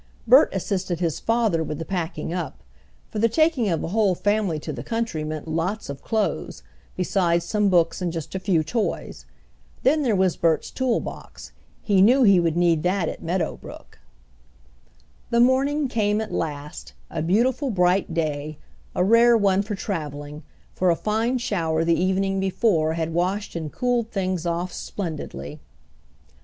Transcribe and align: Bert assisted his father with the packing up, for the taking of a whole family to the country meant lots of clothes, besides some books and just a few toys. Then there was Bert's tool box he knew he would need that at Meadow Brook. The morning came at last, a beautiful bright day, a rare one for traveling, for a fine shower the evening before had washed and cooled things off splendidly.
Bert 0.25 0.49
assisted 0.51 0.99
his 0.99 1.19
father 1.19 1.63
with 1.63 1.77
the 1.77 1.85
packing 1.85 2.33
up, 2.33 2.63
for 3.11 3.19
the 3.19 3.29
taking 3.29 3.69
of 3.69 3.83
a 3.83 3.89
whole 3.89 4.15
family 4.15 4.57
to 4.57 4.73
the 4.73 4.81
country 4.81 5.23
meant 5.23 5.47
lots 5.47 5.89
of 5.91 6.01
clothes, 6.01 6.63
besides 6.95 7.45
some 7.45 7.69
books 7.69 8.01
and 8.01 8.11
just 8.11 8.33
a 8.33 8.39
few 8.39 8.63
toys. 8.63 9.27
Then 9.83 10.01
there 10.01 10.15
was 10.15 10.37
Bert's 10.37 10.71
tool 10.71 11.01
box 11.01 11.51
he 11.83 12.01
knew 12.01 12.23
he 12.23 12.39
would 12.39 12.57
need 12.57 12.81
that 12.81 13.09
at 13.09 13.21
Meadow 13.21 13.57
Brook. 13.57 13.99
The 15.29 15.39
morning 15.39 15.87
came 15.87 16.19
at 16.19 16.31
last, 16.33 16.93
a 17.11 17.21
beautiful 17.21 17.69
bright 17.69 18.11
day, 18.11 18.57
a 18.95 19.03
rare 19.03 19.37
one 19.37 19.61
for 19.61 19.75
traveling, 19.75 20.41
for 20.73 20.89
a 20.89 20.95
fine 20.95 21.37
shower 21.37 21.83
the 21.83 21.93
evening 21.93 22.39
before 22.39 22.93
had 22.93 23.13
washed 23.13 23.55
and 23.55 23.71
cooled 23.71 24.09
things 24.09 24.47
off 24.47 24.73
splendidly. 24.73 25.59